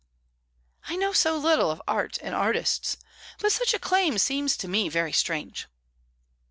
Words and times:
"I 0.87 0.95
know 0.95 1.13
so 1.13 1.37
little 1.37 1.69
of 1.69 1.79
art 1.87 2.17
and 2.23 2.33
artists. 2.33 2.97
But 3.37 3.51
such 3.51 3.75
a 3.75 3.77
claim 3.77 4.17
seems 4.17 4.57
to 4.57 4.67
me 4.67 4.89
very 4.89 5.13
strange." 5.13 5.67